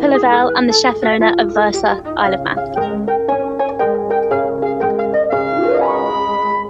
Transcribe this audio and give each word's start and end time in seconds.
Pippa 0.00 0.14
Lavelle. 0.14 0.50
I'm 0.56 0.66
the 0.66 0.72
chef 0.72 0.96
and 1.02 1.22
owner 1.22 1.34
of 1.38 1.52
Versa 1.52 2.02
Isle 2.16 2.32
of 2.32 2.42
Man. 2.42 2.58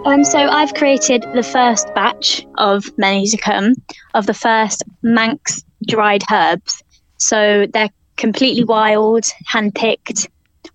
Um, 0.05 0.25
so 0.25 0.41
I've 0.41 0.75
created 0.75 1.25
the 1.33 1.45
first 1.45 1.95
batch 1.95 2.45
of 2.59 2.87
many 2.99 3.29
to 3.29 3.37
come 3.37 3.75
of 4.15 4.27
the 4.27 4.35
first 4.35 4.83
Manx 5.03 5.63
dried 5.87 6.25
herbs. 6.33 6.83
So 7.19 7.69
they're 7.73 7.91
completely 8.17 8.65
wild, 8.65 9.27
hand-picked, 9.47 10.29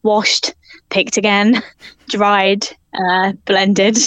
washed, 0.03 0.55
picked 0.89 1.17
again, 1.17 1.61
dried, 2.07 2.69
uh, 2.93 3.33
blended. 3.43 3.97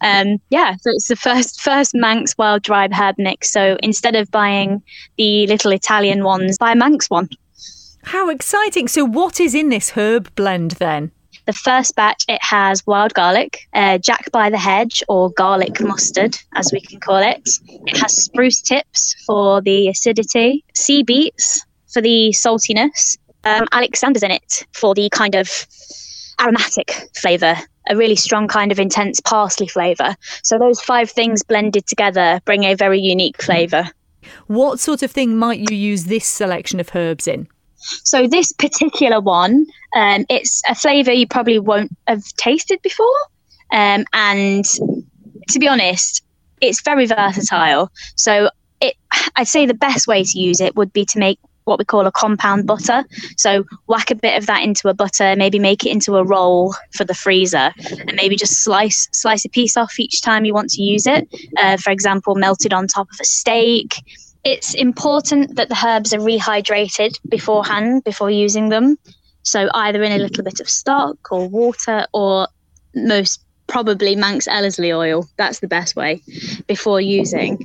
Um, 0.00 0.40
yeah, 0.50 0.74
so 0.74 0.90
it's 0.90 1.06
the 1.06 1.14
first 1.14 1.60
first 1.60 1.94
Manx 1.94 2.36
wild 2.36 2.64
dried 2.64 2.92
herb 2.92 3.14
mix. 3.16 3.52
So 3.52 3.76
instead 3.80 4.16
of 4.16 4.28
buying 4.32 4.82
the 5.18 5.46
little 5.46 5.70
Italian 5.70 6.24
ones, 6.24 6.58
buy 6.58 6.72
a 6.72 6.76
Manx 6.76 7.08
one. 7.08 7.28
How 8.02 8.28
exciting! 8.28 8.88
So 8.88 9.04
what 9.04 9.40
is 9.40 9.54
in 9.54 9.68
this 9.68 9.90
herb 9.90 10.34
blend 10.34 10.72
then? 10.72 11.12
The 11.46 11.52
first 11.52 11.96
batch 11.96 12.24
it 12.28 12.42
has 12.42 12.86
wild 12.86 13.14
garlic, 13.14 13.66
uh, 13.72 13.98
Jack 13.98 14.30
by 14.30 14.48
the 14.50 14.58
hedge 14.58 15.02
or 15.08 15.30
garlic 15.30 15.80
mustard, 15.80 16.38
as 16.54 16.70
we 16.72 16.80
can 16.80 17.00
call 17.00 17.18
it. 17.18 17.48
It 17.86 17.96
has 17.98 18.24
spruce 18.24 18.60
tips 18.60 19.16
for 19.26 19.60
the 19.60 19.88
acidity, 19.88 20.64
sea 20.74 21.02
beets 21.02 21.64
for 21.92 22.00
the 22.00 22.32
saltiness, 22.36 23.18
um, 23.44 23.66
Alexander's 23.72 24.22
in 24.22 24.30
it 24.30 24.66
for 24.72 24.94
the 24.94 25.08
kind 25.10 25.34
of 25.34 25.66
aromatic 26.40 26.92
flavour, 27.14 27.56
a 27.88 27.96
really 27.96 28.16
strong 28.16 28.46
kind 28.46 28.70
of 28.70 28.78
intense 28.78 29.20
parsley 29.20 29.66
flavour. 29.66 30.14
So 30.42 30.58
those 30.58 30.80
five 30.80 31.10
things 31.10 31.42
blended 31.42 31.86
together 31.86 32.40
bring 32.44 32.64
a 32.64 32.74
very 32.74 33.00
unique 33.00 33.42
flavour. 33.42 33.90
What 34.46 34.78
sort 34.78 35.02
of 35.02 35.10
thing 35.10 35.36
might 35.36 35.70
you 35.70 35.76
use 35.76 36.04
this 36.04 36.26
selection 36.26 36.78
of 36.78 36.94
herbs 36.94 37.26
in? 37.26 37.48
So 38.04 38.26
this 38.26 38.52
particular 38.52 39.20
one, 39.20 39.66
um, 39.94 40.24
it's 40.28 40.62
a 40.68 40.74
flavour 40.74 41.12
you 41.12 41.26
probably 41.26 41.58
won't 41.58 41.96
have 42.06 42.24
tasted 42.36 42.80
before, 42.82 43.06
um, 43.72 44.04
and 44.12 44.64
to 45.50 45.58
be 45.58 45.68
honest, 45.68 46.24
it's 46.60 46.80
very 46.82 47.06
versatile. 47.06 47.90
So 48.16 48.50
it, 48.80 48.96
I'd 49.36 49.48
say 49.48 49.66
the 49.66 49.74
best 49.74 50.06
way 50.06 50.24
to 50.24 50.38
use 50.38 50.60
it 50.60 50.76
would 50.76 50.92
be 50.92 51.04
to 51.06 51.18
make 51.18 51.38
what 51.64 51.78
we 51.78 51.84
call 51.84 52.06
a 52.06 52.12
compound 52.12 52.66
butter. 52.66 53.04
So 53.36 53.64
whack 53.86 54.10
a 54.10 54.14
bit 54.14 54.36
of 54.36 54.46
that 54.46 54.62
into 54.62 54.88
a 54.88 54.94
butter, 54.94 55.34
maybe 55.36 55.58
make 55.58 55.84
it 55.86 55.90
into 55.90 56.16
a 56.16 56.24
roll 56.24 56.74
for 56.92 57.04
the 57.04 57.14
freezer, 57.14 57.72
and 57.90 58.14
maybe 58.14 58.36
just 58.36 58.64
slice 58.64 59.08
slice 59.12 59.44
a 59.44 59.48
piece 59.48 59.76
off 59.76 59.98
each 59.98 60.22
time 60.22 60.44
you 60.44 60.54
want 60.54 60.70
to 60.70 60.82
use 60.82 61.06
it. 61.06 61.28
Uh, 61.56 61.76
for 61.76 61.90
example, 61.90 62.34
melted 62.34 62.72
on 62.72 62.86
top 62.86 63.08
of 63.12 63.18
a 63.20 63.24
steak. 63.24 63.94
It's 64.44 64.74
important 64.74 65.56
that 65.56 65.68
the 65.68 65.78
herbs 65.84 66.12
are 66.12 66.18
rehydrated 66.18 67.18
beforehand 67.28 68.04
before 68.04 68.30
using 68.30 68.70
them. 68.70 68.98
So 69.44 69.68
either 69.74 70.02
in 70.02 70.12
a 70.12 70.18
little 70.18 70.44
bit 70.44 70.60
of 70.60 70.68
stock 70.68 71.30
or 71.30 71.48
water, 71.48 72.06
or 72.12 72.48
most 72.94 73.40
probably 73.66 74.16
Manx 74.16 74.46
Ellerslie 74.48 74.92
oil. 74.92 75.26
That's 75.36 75.60
the 75.60 75.68
best 75.68 75.96
way 75.96 76.22
before 76.66 77.00
using. 77.00 77.64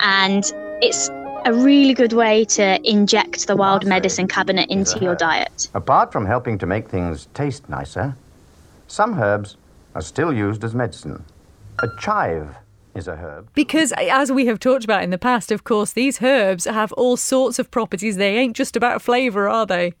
And 0.00 0.44
it's 0.82 1.10
a 1.44 1.52
really 1.52 1.94
good 1.94 2.12
way 2.12 2.44
to 2.46 2.80
inject 2.88 3.46
the 3.46 3.54
wild 3.54 3.86
medicine 3.86 4.26
cabinet 4.26 4.70
into 4.70 4.98
your 5.00 5.14
diet. 5.14 5.68
Apart 5.74 6.10
from 6.10 6.26
helping 6.26 6.58
to 6.58 6.66
make 6.66 6.88
things 6.88 7.28
taste 7.34 7.68
nicer, 7.68 8.16
some 8.88 9.20
herbs 9.20 9.56
are 9.94 10.02
still 10.02 10.32
used 10.32 10.64
as 10.64 10.74
medicine. 10.74 11.24
A 11.80 11.88
chive 12.00 12.56
is 12.94 13.08
a 13.08 13.16
herb. 13.16 13.50
Because, 13.54 13.92
eh, 13.92 14.08
as 14.10 14.30
we 14.30 14.46
have 14.46 14.58
talked 14.58 14.84
about 14.84 15.02
in 15.02 15.10
the 15.10 15.18
past, 15.18 15.50
of 15.50 15.64
course, 15.64 15.92
these 15.92 16.22
herbs 16.22 16.64
have 16.64 16.92
all 16.92 17.16
sorts 17.16 17.58
of 17.58 17.70
properties. 17.70 18.16
They 18.16 18.36
ain't 18.36 18.56
just 18.56 18.76
about 18.76 19.02
flavour, 19.02 19.48
are 19.48 19.66
they? 19.66 19.94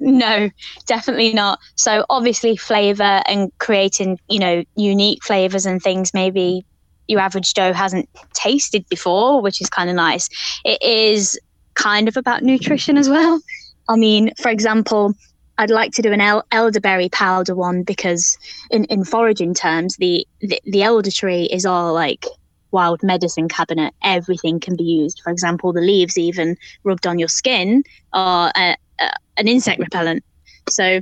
No, 0.00 0.48
definitely 0.86 1.32
not. 1.32 1.58
So, 1.74 2.04
obviously, 2.08 2.56
flavour 2.56 3.22
and 3.26 3.50
creating, 3.58 4.18
you 4.28 4.38
know, 4.38 4.62
unique 4.76 5.24
flavours 5.24 5.66
and 5.66 5.82
things 5.82 6.14
maybe 6.14 6.64
your 7.08 7.20
average 7.20 7.54
Joe 7.54 7.72
hasn't 7.72 8.08
tasted 8.34 8.86
before, 8.88 9.40
which 9.42 9.60
is 9.60 9.68
kind 9.68 9.90
of 9.90 9.96
nice. 9.96 10.28
It 10.64 10.80
is 10.82 11.38
kind 11.74 12.06
of 12.06 12.16
about 12.16 12.42
nutrition 12.42 12.96
as 12.96 13.08
well. 13.08 13.40
I 13.88 13.96
mean, 13.96 14.32
for 14.40 14.50
example, 14.50 15.14
I'd 15.58 15.70
like 15.70 15.92
to 15.92 16.02
do 16.02 16.12
an 16.12 16.20
el- 16.20 16.46
elderberry 16.52 17.08
powder 17.08 17.54
one 17.54 17.82
because, 17.82 18.38
in, 18.70 18.84
in 18.84 19.04
foraging 19.04 19.54
terms, 19.54 19.96
the, 19.96 20.26
the, 20.40 20.60
the 20.64 20.82
elder 20.82 21.10
tree 21.10 21.44
is 21.44 21.66
all 21.66 21.92
like 21.92 22.24
wild 22.70 23.02
medicine 23.02 23.48
cabinet. 23.48 23.92
Everything 24.02 24.60
can 24.60 24.76
be 24.76 24.84
used. 24.84 25.20
For 25.22 25.30
example, 25.30 25.72
the 25.72 25.80
leaves, 25.80 26.16
even 26.16 26.56
rubbed 26.84 27.06
on 27.06 27.18
your 27.18 27.28
skin, 27.28 27.82
are 28.12 28.52
a, 28.56 28.76
a, 29.00 29.10
an 29.36 29.48
insect 29.48 29.80
repellent. 29.80 30.22
So 30.70 31.00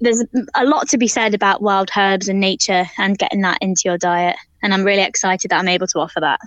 there's 0.00 0.24
a 0.54 0.64
lot 0.64 0.88
to 0.88 0.98
be 0.98 1.06
said 1.06 1.34
about 1.34 1.60
wild 1.60 1.90
herbs 1.94 2.28
and 2.28 2.40
nature 2.40 2.86
and 2.96 3.18
getting 3.18 3.42
that 3.42 3.58
into 3.60 3.82
your 3.84 3.98
diet. 3.98 4.36
And 4.62 4.72
I'm 4.72 4.84
really 4.84 5.02
excited 5.02 5.50
that 5.50 5.58
I'm 5.58 5.68
able 5.68 5.86
to 5.88 5.98
offer 5.98 6.20
that. 6.20 6.40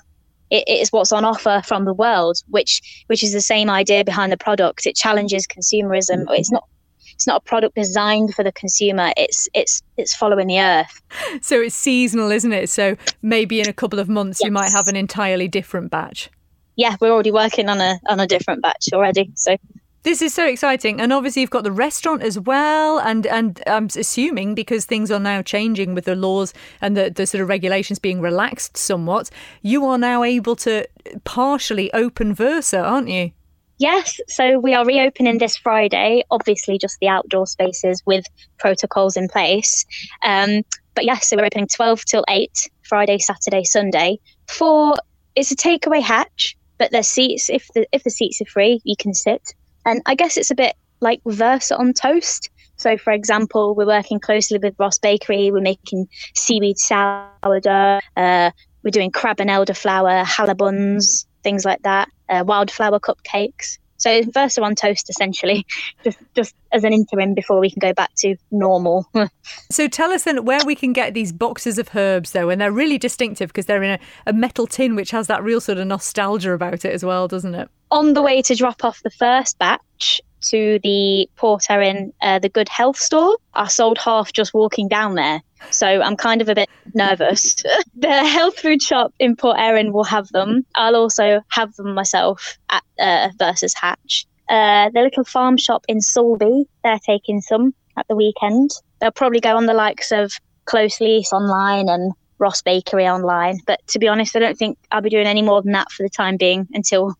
It 0.49 0.67
is 0.67 0.91
what's 0.91 1.11
on 1.11 1.25
offer 1.25 1.61
from 1.65 1.85
the 1.85 1.93
world, 1.93 2.37
which 2.49 3.03
which 3.07 3.23
is 3.23 3.33
the 3.33 3.41
same 3.41 3.69
idea 3.69 4.03
behind 4.03 4.31
the 4.31 4.37
product. 4.37 4.85
It 4.85 4.95
challenges 4.95 5.47
consumerism. 5.47 6.25
It's 6.29 6.51
not 6.51 6.67
it's 7.13 7.27
not 7.27 7.37
a 7.37 7.45
product 7.45 7.75
designed 7.75 8.33
for 8.33 8.43
the 8.43 8.51
consumer. 8.51 9.11
It's 9.17 9.47
it's 9.53 9.81
it's 9.97 10.15
following 10.15 10.47
the 10.47 10.59
earth. 10.59 11.01
So 11.41 11.61
it's 11.61 11.75
seasonal, 11.75 12.31
isn't 12.31 12.51
it? 12.51 12.69
So 12.69 12.97
maybe 13.21 13.59
in 13.59 13.69
a 13.69 13.73
couple 13.73 13.99
of 13.99 14.09
months 14.09 14.39
yes. 14.41 14.47
you 14.47 14.51
might 14.51 14.71
have 14.71 14.87
an 14.87 14.95
entirely 14.95 15.47
different 15.47 15.91
batch. 15.91 16.29
Yeah, 16.75 16.95
we're 16.99 17.11
already 17.11 17.31
working 17.31 17.69
on 17.69 17.79
a 17.79 17.99
on 18.07 18.19
a 18.19 18.27
different 18.27 18.61
batch 18.61 18.89
already. 18.93 19.31
So 19.35 19.57
this 20.03 20.21
is 20.21 20.33
so 20.33 20.45
exciting, 20.45 20.99
and 20.99 21.13
obviously 21.13 21.41
you've 21.41 21.49
got 21.49 21.63
the 21.63 21.71
restaurant 21.71 22.23
as 22.23 22.37
well, 22.37 22.99
and 22.99 23.25
and 23.25 23.63
I'm 23.65 23.87
assuming 23.95 24.53
because 24.53 24.85
things 24.85 25.09
are 25.11 25.19
now 25.19 25.41
changing 25.41 25.93
with 25.93 26.05
the 26.05 26.15
laws 26.15 26.53
and 26.81 26.97
the, 26.97 27.09
the 27.09 27.25
sort 27.25 27.41
of 27.41 27.47
regulations 27.47 27.99
being 27.99 28.19
relaxed 28.19 28.75
somewhat, 28.75 29.29
you 29.61 29.85
are 29.85 29.97
now 29.97 30.23
able 30.23 30.57
to 30.57 30.87
partially 31.23 31.91
open 31.93 32.33
Versa, 32.33 32.79
aren't 32.79 33.07
you? 33.07 33.31
Yes, 33.79 34.19
so 34.27 34.59
we 34.59 34.73
are 34.73 34.85
reopening 34.85 35.39
this 35.39 35.57
Friday. 35.57 36.23
Obviously, 36.31 36.77
just 36.77 36.97
the 37.01 37.07
outdoor 37.07 37.47
spaces 37.47 38.01
with 38.05 38.25
protocols 38.59 39.17
in 39.17 39.27
place. 39.27 39.85
Um, 40.23 40.61
but 40.95 41.05
yes, 41.05 41.29
so 41.29 41.37
we're 41.37 41.45
opening 41.45 41.67
twelve 41.67 42.05
till 42.05 42.23
eight 42.29 42.69
Friday, 42.83 43.17
Saturday, 43.17 43.63
Sunday. 43.63 44.19
For 44.47 44.95
it's 45.35 45.51
a 45.51 45.55
takeaway 45.55 46.01
hatch, 46.01 46.55
but 46.77 46.91
there's 46.91 47.07
seats. 47.07 47.49
If 47.49 47.67
the 47.73 47.87
if 47.91 48.03
the 48.03 48.11
seats 48.11 48.39
are 48.41 48.45
free, 48.45 48.79
you 48.83 48.95
can 48.97 49.13
sit. 49.13 49.53
And 49.85 50.01
I 50.05 50.15
guess 50.15 50.37
it's 50.37 50.51
a 50.51 50.55
bit 50.55 50.75
like 51.01 51.21
Versa 51.25 51.75
on 51.75 51.93
toast. 51.93 52.49
So, 52.77 52.97
for 52.97 53.11
example, 53.11 53.75
we're 53.75 53.85
working 53.85 54.19
closely 54.19 54.59
with 54.61 54.75
Ross 54.77 54.99
Bakery. 54.99 55.51
We're 55.51 55.61
making 55.61 56.07
seaweed 56.35 56.77
sourdough. 56.77 57.99
Uh, 58.15 58.51
we're 58.83 58.91
doing 58.91 59.11
crab 59.11 59.39
and 59.39 59.49
elderflower 59.49 60.23
halibuns, 60.25 61.25
things 61.43 61.65
like 61.65 61.81
that. 61.83 62.09
Uh, 62.33 62.43
wildflower 62.43 62.99
cupcakes. 62.99 63.77
So 63.97 64.21
Versa 64.23 64.61
on 64.61 64.75
toast, 64.75 65.09
essentially, 65.09 65.65
just 66.03 66.17
just 66.35 66.55
as 66.71 66.83
an 66.83 66.91
interim 66.91 67.33
before 67.33 67.59
we 67.59 67.69
can 67.69 67.79
go 67.79 67.93
back 67.93 68.11
to 68.17 68.35
normal. 68.51 69.07
so 69.71 69.87
tell 69.87 70.11
us 70.11 70.23
then 70.23 70.43
where 70.43 70.59
we 70.65 70.75
can 70.75 70.91
get 70.91 71.13
these 71.13 71.31
boxes 71.31 71.77
of 71.77 71.95
herbs, 71.95 72.31
though, 72.31 72.49
and 72.49 72.59
they're 72.59 72.71
really 72.71 72.97
distinctive 72.97 73.49
because 73.49 73.65
they're 73.65 73.83
in 73.83 73.91
a, 73.91 73.99
a 74.27 74.33
metal 74.33 74.67
tin, 74.67 74.95
which 74.95 75.11
has 75.11 75.27
that 75.27 75.43
real 75.43 75.61
sort 75.61 75.77
of 75.77 75.87
nostalgia 75.87 76.51
about 76.51 76.83
it 76.85 76.93
as 76.93 77.05
well, 77.05 77.27
doesn't 77.27 77.55
it? 77.55 77.69
on 77.93 78.13
the 78.13 78.21
way 78.23 78.41
to 78.41 78.55
drop 78.55 78.83
off 78.83 79.01
the 79.03 79.11
first 79.11 79.57
batch 79.59 80.19
to 80.49 80.79
the 80.83 81.29
Port 81.35 81.65
Erin, 81.69 82.13
uh, 82.21 82.39
the 82.39 82.49
Good 82.49 82.69
Health 82.69 82.97
store, 82.97 83.37
I 83.53 83.67
sold 83.67 83.97
half 83.97 84.33
just 84.33 84.53
walking 84.53 84.87
down 84.87 85.15
there. 85.15 85.41
So 85.71 85.87
I'm 85.87 86.17
kind 86.17 86.41
of 86.41 86.49
a 86.49 86.55
bit 86.55 86.69
nervous. 86.93 87.55
the 87.95 88.25
health 88.25 88.59
food 88.59 88.81
shop 88.81 89.13
in 89.19 89.35
Port 89.35 89.57
Erin 89.59 89.93
will 89.93 90.03
have 90.03 90.27
them. 90.29 90.65
I'll 90.75 90.95
also 90.95 91.41
have 91.49 91.73
them 91.75 91.93
myself 91.93 92.57
at 92.69 92.83
uh, 92.99 93.29
Versa's 93.39 93.73
Hatch. 93.73 94.25
Uh, 94.49 94.89
the 94.93 95.01
little 95.01 95.23
farm 95.23 95.57
shop 95.57 95.85
in 95.87 95.99
Sulby, 95.99 96.65
they're 96.83 96.99
taking 96.99 97.41
some 97.41 97.73
at 97.97 98.07
the 98.07 98.15
weekend. 98.15 98.71
They'll 98.99 99.11
probably 99.11 99.39
go 99.39 99.55
on 99.55 99.65
the 99.65 99.73
likes 99.73 100.11
of 100.11 100.33
Close 100.65 100.99
Leece 100.99 101.31
online 101.31 101.89
and 101.89 102.13
Ross 102.39 102.61
Bakery 102.61 103.07
online. 103.07 103.59
But 103.65 103.79
to 103.87 103.99
be 103.99 104.07
honest, 104.07 104.35
I 104.35 104.39
don't 104.39 104.57
think 104.57 104.77
I'll 104.91 105.01
be 105.01 105.09
doing 105.09 105.27
any 105.27 105.41
more 105.41 105.61
than 105.61 105.71
that 105.73 105.91
for 105.91 106.03
the 106.03 106.09
time 106.09 106.37
being 106.37 106.67
until 106.73 107.15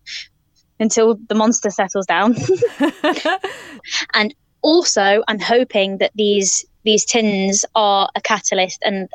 until 0.80 1.16
the 1.28 1.36
monster 1.36 1.70
settles 1.70 2.06
down. 2.06 2.36
and 4.14 4.34
also, 4.62 5.24
I'm 5.28 5.40
hoping 5.40 5.98
that 6.00 6.12
these 6.16 6.66
these 6.84 7.06
tins 7.06 7.66
are 7.76 8.10
a 8.16 8.22
catalyst 8.22 8.82
and 8.84 9.10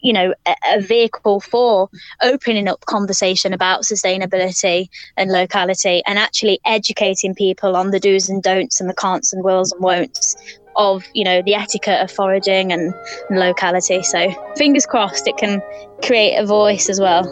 you 0.00 0.12
know 0.12 0.34
a, 0.46 0.54
a, 0.74 0.80
vehicle 0.80 1.40
for 1.40 1.88
opening 2.22 2.68
up 2.68 2.84
conversation 2.86 3.52
about 3.52 3.82
sustainability 3.82 4.88
and 5.16 5.30
locality 5.30 6.02
and 6.06 6.18
actually 6.18 6.60
educating 6.64 7.34
people 7.34 7.76
on 7.76 7.90
the 7.90 8.00
do's 8.00 8.28
and 8.28 8.42
don'ts 8.42 8.80
and 8.80 8.90
the 8.90 8.94
can'ts 8.94 9.32
and 9.32 9.44
wills 9.44 9.72
and 9.72 9.82
won'ts 9.82 10.36
of 10.76 11.04
you 11.14 11.24
know 11.24 11.42
the 11.42 11.54
etiquette 11.54 12.02
of 12.02 12.10
foraging 12.10 12.72
and, 12.72 12.92
and 13.28 13.38
locality 13.38 14.02
so 14.02 14.30
fingers 14.56 14.86
crossed 14.86 15.28
it 15.28 15.36
can 15.36 15.62
create 16.02 16.36
a 16.36 16.46
voice 16.46 16.88
as 16.88 16.98
well 17.00 17.22